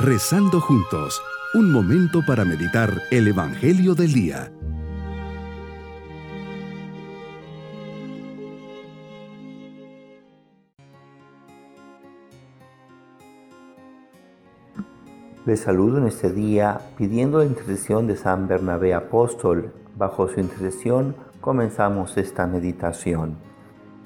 Rezando 0.00 0.60
juntos, 0.60 1.20
un 1.54 1.72
momento 1.72 2.20
para 2.24 2.44
meditar 2.44 3.02
el 3.10 3.26
Evangelio 3.26 3.96
del 3.96 4.12
Día. 4.12 4.52
Les 15.44 15.58
saludo 15.58 15.98
en 15.98 16.06
este 16.06 16.30
día 16.30 16.78
pidiendo 16.96 17.38
la 17.38 17.46
intercesión 17.46 18.06
de 18.06 18.16
San 18.16 18.46
Bernabé 18.46 18.94
Apóstol. 18.94 19.72
Bajo 19.96 20.28
su 20.28 20.38
intercesión 20.38 21.16
comenzamos 21.40 22.16
esta 22.18 22.46
meditación. 22.46 23.36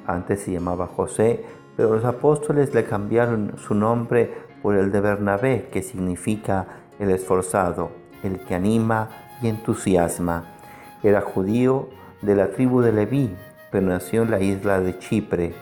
Antes 0.07 0.41
se 0.41 0.53
llamaba 0.53 0.87
José, 0.87 1.45
pero 1.77 1.95
los 1.95 2.07
apóstoles 2.07 2.73
le 2.73 2.85
cambiaron 2.85 3.59
su 3.59 3.75
nombre 3.75 4.52
por 4.63 4.77
el 4.77 4.93
de 4.93 5.01
Bernabé, 5.01 5.69
que 5.73 5.83
significa 5.83 6.67
el 6.99 7.11
esforzado, 7.11 7.91
el 8.23 8.39
que 8.41 8.55
anima 8.55 9.11
y 9.43 9.49
entusiasma. 9.49 10.45
Era 11.03 11.21
judío 11.21 11.89
de 12.23 12.37
la 12.37 12.53
tribu 12.53 12.81
de 12.81 12.93
Leví, 12.93 13.35
pero 13.71 13.87
nació 13.87 14.23
en 14.23 14.31
la 14.31 14.41
isla 14.41 14.81
de 14.81 14.99
Chipre. 14.99 15.55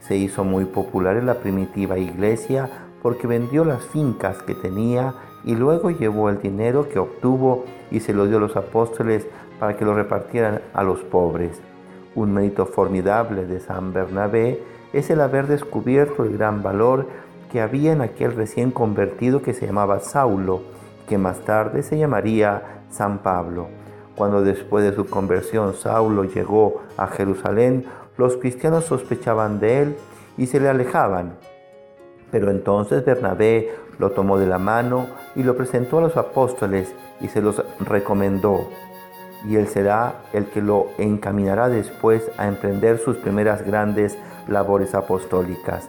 Se 0.00 0.16
hizo 0.16 0.42
muy 0.44 0.64
popular 0.64 1.16
en 1.16 1.26
la 1.26 1.34
primitiva 1.40 1.98
iglesia 1.98 2.70
porque 3.02 3.26
vendió 3.26 3.64
las 3.64 3.84
fincas 3.84 4.42
que 4.42 4.54
tenía 4.54 5.14
y 5.44 5.54
luego 5.54 5.90
llevó 5.90 6.30
el 6.30 6.40
dinero 6.40 6.88
que 6.88 6.98
obtuvo 6.98 7.64
y 7.90 8.00
se 8.00 8.14
lo 8.14 8.26
dio 8.26 8.38
a 8.38 8.40
los 8.40 8.56
apóstoles 8.56 9.26
para 9.60 9.76
que 9.76 9.84
lo 9.84 9.94
repartieran 9.94 10.62
a 10.72 10.82
los 10.82 11.00
pobres. 11.00 11.60
Un 12.14 12.32
mérito 12.32 12.66
formidable 12.66 13.44
de 13.46 13.60
San 13.60 13.92
Bernabé 13.92 14.62
es 14.92 15.10
el 15.10 15.20
haber 15.20 15.46
descubierto 15.46 16.24
el 16.24 16.36
gran 16.36 16.62
valor 16.62 17.06
que 17.50 17.60
había 17.60 17.92
en 17.92 18.00
aquel 18.00 18.34
recién 18.34 18.70
convertido 18.70 19.42
que 19.42 19.54
se 19.54 19.66
llamaba 19.66 20.00
Saulo, 20.00 20.62
que 21.08 21.18
más 21.18 21.40
tarde 21.40 21.82
se 21.82 21.98
llamaría 21.98 22.82
San 22.90 23.18
Pablo. 23.18 23.68
Cuando 24.16 24.42
después 24.42 24.84
de 24.84 24.94
su 24.94 25.08
conversión 25.08 25.74
Saulo 25.74 26.24
llegó 26.24 26.82
a 26.96 27.06
Jerusalén, 27.06 27.84
los 28.16 28.36
cristianos 28.36 28.86
sospechaban 28.86 29.60
de 29.60 29.82
él 29.82 29.96
y 30.38 30.46
se 30.46 30.58
le 30.58 30.68
alejaban. 30.68 31.36
Pero 32.30 32.50
entonces 32.50 33.04
Bernabé 33.04 33.70
lo 33.98 34.10
tomó 34.10 34.38
de 34.38 34.46
la 34.46 34.58
mano 34.58 35.06
y 35.34 35.42
lo 35.42 35.56
presentó 35.56 35.98
a 35.98 36.02
los 36.02 36.16
apóstoles 36.16 36.94
y 37.20 37.28
se 37.28 37.42
los 37.42 37.62
recomendó. 37.80 38.68
Y 39.46 39.56
él 39.56 39.68
será 39.68 40.22
el 40.32 40.46
que 40.46 40.60
lo 40.60 40.88
encaminará 40.98 41.68
después 41.68 42.30
a 42.36 42.48
emprender 42.48 42.98
sus 42.98 43.16
primeras 43.18 43.64
grandes 43.64 44.18
labores 44.48 44.94
apostólicas. 44.94 45.88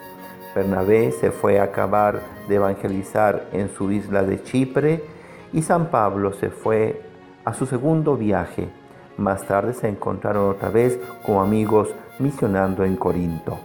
Bernabé 0.57 1.11
se 1.11 1.29
fue 1.29 1.59
a 1.59 1.65
acabar 1.65 2.19
de 2.47 2.55
evangelizar 2.55 3.45
en 3.53 3.69
su 3.69 3.91
isla 3.91 4.23
de 4.23 4.41
Chipre 4.41 5.03
y 5.53 5.61
San 5.61 5.91
Pablo 5.91 6.33
se 6.33 6.49
fue 6.49 6.99
a 7.45 7.53
su 7.53 7.67
segundo 7.67 8.17
viaje. 8.17 8.67
Más 9.17 9.45
tarde 9.45 9.75
se 9.75 9.87
encontraron 9.87 10.49
otra 10.49 10.69
vez 10.69 10.99
como 11.23 11.43
amigos 11.43 11.93
misionando 12.17 12.85
en 12.85 12.95
Corinto. 12.95 13.59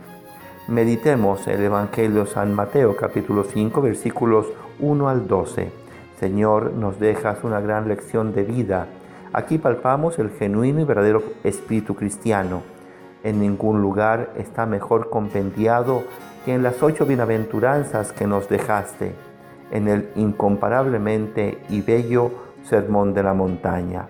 Meditemos 0.69 1.49
el 1.49 1.63
Evangelio 1.63 2.27
San 2.27 2.53
Mateo 2.53 2.95
capítulo 2.95 3.45
5 3.45 3.81
versículos 3.81 4.49
1 4.79 5.09
al 5.09 5.27
12. 5.27 5.73
Señor, 6.21 6.75
nos 6.75 7.01
dejas 7.01 7.43
una 7.43 7.63
gran 7.63 7.89
lección 7.89 8.35
de 8.35 8.43
vida. 8.43 8.87
Aquí 9.33 9.57
palpamos 9.57 10.19
el 10.19 10.29
genuino 10.29 10.81
y 10.83 10.85
verdadero 10.85 11.23
espíritu 11.43 11.95
cristiano. 11.95 12.61
En 13.25 13.41
ningún 13.41 13.81
lugar 13.81 14.33
está 14.37 14.67
mejor 14.67 15.09
compendiado 15.09 16.03
que 16.45 16.55
en 16.55 16.63
las 16.63 16.83
ocho 16.83 17.07
bienaventuranzas 17.07 18.13
que 18.13 18.27
nos 18.27 18.49
dejaste, 18.49 19.15
en 19.71 19.89
el 19.89 20.11
incomparablemente 20.17 21.59
y 21.69 21.83
bello 21.83 22.31
Sermón 22.65 23.15
de 23.15 23.23
la 23.23 23.35
Montaña. 23.35 24.07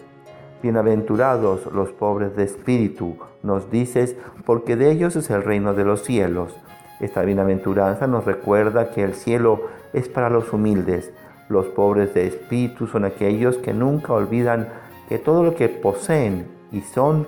Bienaventurados 0.62 1.66
los 1.72 1.90
pobres 1.92 2.36
de 2.36 2.44
espíritu, 2.44 3.16
nos 3.42 3.70
dices, 3.70 4.16
porque 4.46 4.76
de 4.76 4.90
ellos 4.90 5.16
es 5.16 5.28
el 5.30 5.42
reino 5.42 5.74
de 5.74 5.84
los 5.84 6.04
cielos. 6.04 6.56
Esta 7.00 7.22
bienaventuranza 7.22 8.06
nos 8.06 8.24
recuerda 8.24 8.90
que 8.90 9.02
el 9.02 9.14
cielo 9.14 9.62
es 9.92 10.08
para 10.08 10.30
los 10.30 10.52
humildes. 10.52 11.12
Los 11.48 11.66
pobres 11.66 12.14
de 12.14 12.28
espíritu 12.28 12.86
son 12.86 13.04
aquellos 13.04 13.58
que 13.58 13.74
nunca 13.74 14.12
olvidan 14.12 14.68
que 15.08 15.18
todo 15.18 15.42
lo 15.42 15.54
que 15.54 15.68
poseen 15.68 16.46
y 16.70 16.80
son 16.80 17.26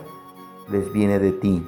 les 0.71 0.93
viene 0.93 1.19
de 1.19 1.33
ti. 1.33 1.67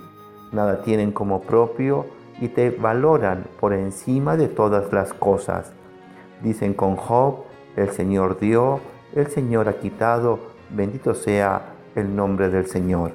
Nada 0.52 0.82
tienen 0.82 1.12
como 1.12 1.42
propio 1.42 2.06
y 2.40 2.48
te 2.48 2.70
valoran 2.70 3.46
por 3.60 3.72
encima 3.72 4.36
de 4.36 4.48
todas 4.48 4.92
las 4.92 5.12
cosas. 5.12 5.72
Dicen 6.42 6.74
con 6.74 6.96
Job, 6.96 7.44
el 7.76 7.90
Señor 7.90 8.38
dio, 8.38 8.80
el 9.14 9.26
Señor 9.28 9.68
ha 9.68 9.74
quitado, 9.74 10.38
Bendito 10.68 11.14
sea 11.14 11.74
el 11.94 12.16
nombre 12.16 12.48
del 12.48 12.66
Señor. 12.66 13.12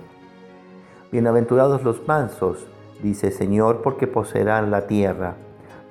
Bienaventurados 1.12 1.84
los 1.84 2.08
mansos, 2.08 2.66
dice 3.03 3.30
Señor, 3.30 3.81
porque 3.81 4.08
poseerán 4.08 4.72
la 4.72 4.88
tierra. 4.88 5.36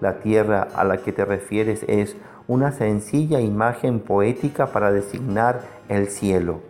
La 0.00 0.20
tierra 0.20 0.66
a 0.74 0.84
la 0.84 0.96
que 0.98 1.12
te 1.12 1.26
refieres 1.26 1.84
es 1.86 2.16
una 2.48 2.72
sencilla 2.72 3.40
imagen 3.40 4.00
poética 4.00 4.68
para 4.68 4.90
designar 4.90 5.60
el 5.90 6.08
cielo. 6.08 6.60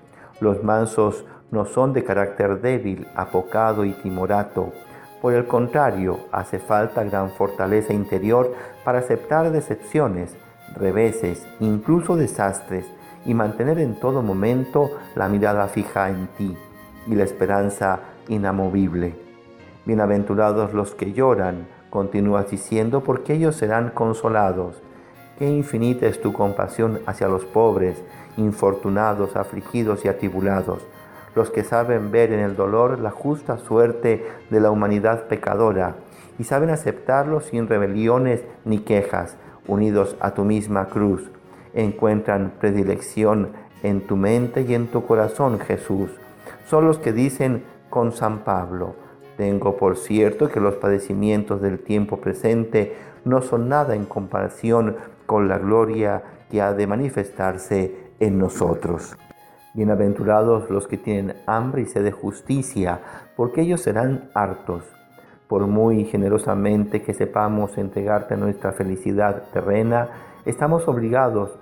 Los 0.41 0.65
mansos 0.65 1.25
no 1.51 1.65
son 1.65 1.93
de 1.93 2.05
carácter 2.05 2.61
débil, 2.61 3.07
apocado 3.15 3.85
y 3.85 3.93
timorato. 3.93 4.73
Por 5.21 5.35
el 5.35 5.47
contrario, 5.47 6.21
hace 6.33 6.59
falta 6.59 7.05
gran 7.05 7.31
fortaleza 7.31 7.93
interior 7.93 8.55
para 8.85 9.01
aceptar 9.01 9.51
decepciones, 9.51 10.37
reveses, 10.77 11.47
incluso 11.61 12.17
desastres, 12.17 12.87
y 13.27 13.35
mantener 13.35 13.79
en 13.79 14.01
todo 14.01 14.23
momento 14.23 14.91
la 15.15 15.29
mirada 15.29 15.69
fija 15.69 16.09
en 16.09 16.27
ti 16.39 16.57
y 17.07 17.15
la 17.15 17.25
esperanza 17.25 18.01
inamovible. 18.29 19.15
Bienaventurados 19.85 20.73
los 20.73 20.95
que 20.95 21.13
lloran, 21.13 21.67
continúas 21.91 22.51
diciendo, 22.51 23.03
porque 23.03 23.35
ellos 23.35 23.57
serán 23.57 23.91
consolados. 23.91 24.81
Qué 25.39 25.49
infinita 25.49 26.07
es 26.07 26.21
tu 26.21 26.33
compasión 26.33 27.01
hacia 27.07 27.29
los 27.29 27.45
pobres, 27.45 28.03
infortunados, 28.37 29.37
afligidos 29.37 30.05
y 30.05 30.09
atribulados, 30.09 30.83
los 31.35 31.51
que 31.51 31.65
saben 31.65 32.11
ver 32.11 32.33
en 32.33 32.41
el 32.41 32.57
dolor 32.57 32.99
la 32.99 33.11
justa 33.11 33.59
suerte 33.59 34.27
de 34.51 34.61
la 34.61 34.71
humanidad 34.71 35.27
pecadora 35.29 35.97
y 36.39 36.45
saben 36.45 36.71
aceptarlo 36.71 37.41
sin 37.41 37.69
rebeliones 37.69 38.43
ni 38.65 38.79
quejas, 38.79 39.37
unidos 39.67 40.17
a 40.21 40.33
tu 40.33 40.45
misma 40.45 40.87
cruz 40.87 41.31
encuentran 41.75 42.53
predilección 42.59 43.51
en 43.83 44.07
tu 44.07 44.17
mente 44.17 44.63
y 44.63 44.75
en 44.75 44.89
tu 44.89 45.07
corazón, 45.07 45.59
Jesús. 45.61 46.11
Son 46.67 46.87
los 46.87 46.99
que 46.99 47.13
dicen 47.13 47.65
con 47.89 48.13
San 48.13 48.41
Pablo, 48.41 48.95
tengo 49.37 49.77
por 49.77 49.97
cierto 49.97 50.49
que 50.49 50.61
los 50.61 50.75
padecimientos 50.75 51.63
del 51.63 51.79
tiempo 51.79 52.19
presente 52.19 52.95
no 53.25 53.41
son 53.43 53.69
nada 53.69 53.95
en 53.95 54.05
comparación 54.05 54.97
con 55.27 55.49
la 55.49 55.59
gloria 55.59 56.23
que 56.51 56.61
ha 56.61 56.75
de 56.75 56.87
manifestarse 56.87 57.95
en 58.19 58.39
nosotros. 58.39 59.17
Bienaventurados 59.73 60.69
los 60.69 60.89
que 60.89 60.99
tienen 60.99 61.37
hambre 61.47 61.83
y 61.83 61.87
sed 61.87 62.03
de 62.03 62.11
justicia, 62.11 63.01
porque 63.37 63.61
ellos 63.61 63.81
serán 63.81 64.29
hartos. 64.35 64.83
Por 65.47 65.69
muy 65.69 66.07
generosamente 66.07 67.03
que 67.03 67.15
sepamos 67.15 67.79
entregarte 67.79 68.37
nuestra 68.37 68.73
felicidad 68.73 69.45
terrena, 69.53 70.09
estamos 70.45 70.89
obligados, 70.89 71.57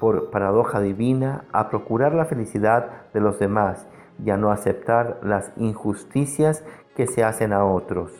por 0.00 0.30
paradoja 0.30 0.80
divina, 0.80 1.44
a 1.52 1.70
procurar 1.70 2.14
la 2.14 2.24
felicidad 2.24 3.12
de 3.14 3.20
los 3.20 3.38
demás 3.38 3.86
y 4.24 4.30
a 4.30 4.36
no 4.36 4.50
aceptar 4.50 5.20
las 5.22 5.52
injusticias 5.56 6.64
que 6.96 7.06
se 7.06 7.22
hacen 7.22 7.52
a 7.52 7.64
otros. 7.64 8.10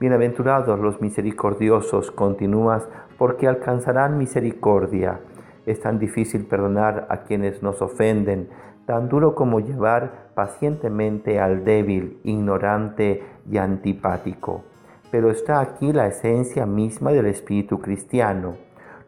Bienaventurados 0.00 0.78
los 0.78 1.00
misericordiosos, 1.00 2.10
continúas, 2.10 2.86
porque 3.16 3.48
alcanzarán 3.48 4.18
misericordia. 4.18 5.20
Es 5.64 5.80
tan 5.80 5.98
difícil 5.98 6.44
perdonar 6.44 7.06
a 7.08 7.22
quienes 7.22 7.62
nos 7.62 7.80
ofenden, 7.80 8.50
tan 8.92 9.08
duro 9.08 9.34
como 9.34 9.58
llevar 9.60 10.28
pacientemente 10.34 11.40
al 11.40 11.64
débil, 11.64 12.20
ignorante 12.24 13.22
y 13.50 13.56
antipático. 13.56 14.64
Pero 15.10 15.30
está 15.30 15.60
aquí 15.60 15.94
la 15.94 16.08
esencia 16.08 16.66
misma 16.66 17.10
del 17.10 17.24
espíritu 17.24 17.80
cristiano 17.80 18.56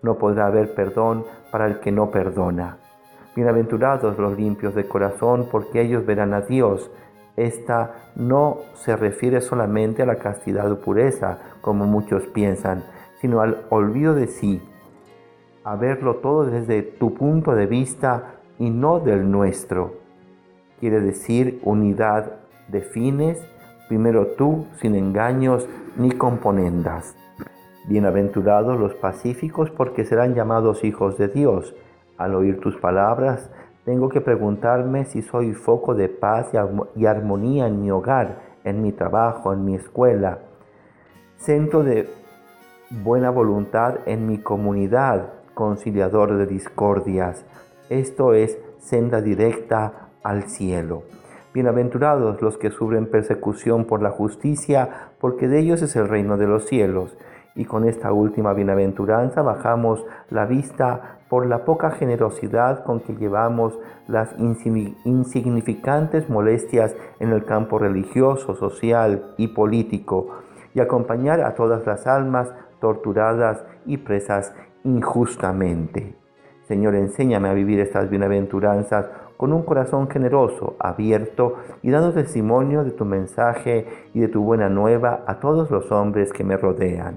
no 0.00 0.14
podrá 0.16 0.46
haber 0.46 0.74
perdón 0.74 1.26
para 1.50 1.66
el 1.66 1.80
que 1.80 1.92
no 1.92 2.10
perdona. 2.10 2.78
Bienaventurados 3.36 4.18
los 4.18 4.38
limpios 4.38 4.74
de 4.74 4.88
corazón, 4.88 5.48
porque 5.52 5.82
ellos 5.82 6.06
verán 6.06 6.32
a 6.32 6.40
Dios. 6.40 6.90
Esta 7.36 8.10
no 8.16 8.60
se 8.72 8.96
refiere 8.96 9.42
solamente 9.42 10.02
a 10.02 10.06
la 10.06 10.16
castidad 10.16 10.72
o 10.72 10.80
pureza, 10.80 11.40
como 11.60 11.84
muchos 11.84 12.22
piensan, 12.28 12.84
sino 13.20 13.42
al 13.42 13.66
olvido 13.68 14.14
de 14.14 14.28
sí, 14.28 14.62
a 15.62 15.76
verlo 15.76 16.16
todo 16.16 16.46
desde 16.46 16.80
tu 16.80 17.12
punto 17.12 17.54
de 17.54 17.66
vista 17.66 18.40
y 18.58 18.70
no 18.70 19.00
del 19.00 19.30
nuestro. 19.30 19.94
Quiere 20.80 21.00
decir 21.00 21.60
unidad 21.64 22.32
de 22.68 22.82
fines, 22.82 23.42
primero 23.88 24.28
tú, 24.28 24.66
sin 24.80 24.94
engaños 24.94 25.68
ni 25.96 26.10
componendas. 26.10 27.16
Bienaventurados 27.86 28.78
los 28.78 28.94
pacíficos 28.94 29.70
porque 29.70 30.04
serán 30.04 30.34
llamados 30.34 30.84
hijos 30.84 31.18
de 31.18 31.28
Dios. 31.28 31.74
Al 32.16 32.34
oír 32.34 32.60
tus 32.60 32.76
palabras, 32.76 33.50
tengo 33.84 34.08
que 34.08 34.20
preguntarme 34.20 35.04
si 35.04 35.20
soy 35.20 35.52
foco 35.52 35.94
de 35.94 36.08
paz 36.08 36.52
y 36.96 37.06
armonía 37.06 37.66
en 37.66 37.82
mi 37.82 37.90
hogar, 37.90 38.40
en 38.64 38.80
mi 38.82 38.92
trabajo, 38.92 39.52
en 39.52 39.64
mi 39.64 39.74
escuela, 39.74 40.38
centro 41.36 41.82
de 41.82 42.08
buena 42.90 43.28
voluntad 43.30 43.98
en 44.06 44.26
mi 44.26 44.38
comunidad, 44.38 45.32
conciliador 45.52 46.36
de 46.36 46.46
discordias. 46.46 47.44
Esto 47.90 48.32
es 48.32 48.58
senda 48.78 49.20
directa 49.20 50.08
al 50.22 50.44
cielo. 50.44 51.02
Bienaventurados 51.52 52.40
los 52.40 52.56
que 52.56 52.70
sufren 52.70 53.10
persecución 53.10 53.84
por 53.84 54.00
la 54.00 54.10
justicia, 54.10 55.10
porque 55.20 55.48
de 55.48 55.58
ellos 55.58 55.82
es 55.82 55.94
el 55.94 56.08
reino 56.08 56.38
de 56.38 56.46
los 56.46 56.64
cielos. 56.64 57.14
Y 57.54 57.66
con 57.66 57.86
esta 57.86 58.10
última 58.10 58.54
bienaventuranza 58.54 59.42
bajamos 59.42 60.02
la 60.30 60.46
vista 60.46 61.18
por 61.28 61.44
la 61.44 61.66
poca 61.66 61.90
generosidad 61.90 62.84
con 62.84 63.00
que 63.00 63.16
llevamos 63.16 63.78
las 64.08 64.34
insignificantes 64.38 66.30
molestias 66.30 66.96
en 67.20 67.32
el 67.32 67.44
campo 67.44 67.78
religioso, 67.78 68.54
social 68.54 69.34
y 69.36 69.48
político, 69.48 70.30
y 70.72 70.80
acompañar 70.80 71.42
a 71.42 71.54
todas 71.54 71.86
las 71.86 72.06
almas 72.06 72.50
torturadas 72.80 73.62
y 73.84 73.98
presas 73.98 74.54
injustamente. 74.84 76.23
Señor, 76.66 76.94
enséñame 76.94 77.48
a 77.48 77.54
vivir 77.54 77.78
estas 77.80 78.08
bienaventuranzas 78.08 79.06
con 79.36 79.52
un 79.52 79.62
corazón 79.62 80.08
generoso, 80.08 80.76
abierto 80.78 81.56
y 81.82 81.90
dando 81.90 82.12
testimonio 82.12 82.84
de 82.84 82.92
tu 82.92 83.04
mensaje 83.04 83.86
y 84.14 84.20
de 84.20 84.28
tu 84.28 84.42
buena 84.42 84.68
nueva 84.68 85.24
a 85.26 85.40
todos 85.40 85.70
los 85.70 85.92
hombres 85.92 86.32
que 86.32 86.44
me 86.44 86.56
rodean. 86.56 87.16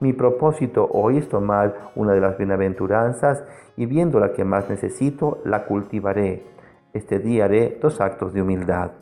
Mi 0.00 0.12
propósito 0.12 0.88
hoy 0.92 1.18
es 1.18 1.28
tomar 1.28 1.90
una 1.94 2.12
de 2.12 2.20
las 2.20 2.38
bienaventuranzas 2.38 3.44
y 3.76 3.86
viendo 3.86 4.20
la 4.20 4.32
que 4.32 4.44
más 4.44 4.68
necesito, 4.70 5.38
la 5.44 5.64
cultivaré. 5.66 6.44
Este 6.92 7.18
día 7.18 7.46
haré 7.46 7.78
dos 7.80 8.00
actos 8.00 8.32
de 8.32 8.42
humildad. 8.42 8.92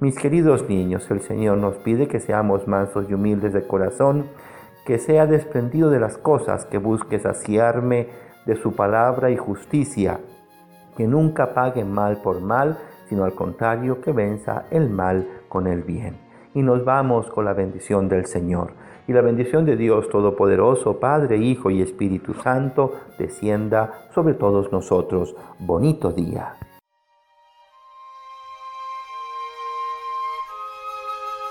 Mis 0.00 0.18
queridos 0.18 0.68
niños, 0.68 1.10
el 1.10 1.20
Señor 1.20 1.58
nos 1.58 1.76
pide 1.76 2.08
que 2.08 2.20
seamos 2.20 2.66
mansos 2.66 3.08
y 3.08 3.14
humildes 3.14 3.52
de 3.52 3.66
corazón, 3.66 4.26
que 4.86 4.98
sea 4.98 5.26
desprendido 5.26 5.90
de 5.90 6.00
las 6.00 6.18
cosas, 6.18 6.66
que 6.66 6.78
busque 6.78 7.18
saciarme 7.18 8.08
de 8.46 8.56
su 8.56 8.72
palabra 8.74 9.30
y 9.30 9.36
justicia, 9.36 10.20
que 10.96 11.06
nunca 11.06 11.54
pague 11.54 11.84
mal 11.84 12.18
por 12.22 12.40
mal, 12.40 12.78
sino 13.08 13.24
al 13.24 13.34
contrario, 13.34 14.00
que 14.00 14.12
venza 14.12 14.64
el 14.70 14.90
mal 14.90 15.26
con 15.48 15.66
el 15.66 15.82
bien. 15.82 16.16
Y 16.54 16.62
nos 16.62 16.84
vamos 16.84 17.28
con 17.30 17.44
la 17.44 17.54
bendición 17.54 18.08
del 18.08 18.26
Señor. 18.26 18.74
Y 19.08 19.12
la 19.12 19.20
bendición 19.20 19.64
de 19.64 19.76
Dios 19.76 20.08
Todopoderoso, 20.08 21.00
Padre, 21.00 21.36
Hijo 21.38 21.70
y 21.70 21.82
Espíritu 21.82 22.34
Santo, 22.34 22.92
descienda 23.18 24.08
sobre 24.14 24.34
todos 24.34 24.70
nosotros. 24.70 25.34
Bonito 25.58 26.12
día. 26.12 26.54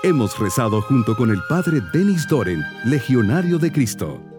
Hemos 0.04 0.36
rezado 0.38 0.80
junto 0.80 1.14
con 1.14 1.30
el 1.30 1.38
Padre 1.48 1.78
Denis 1.92 2.26
Doren, 2.28 2.60
Legionario 2.84 3.58
de 3.58 3.70
Cristo. 3.70 4.31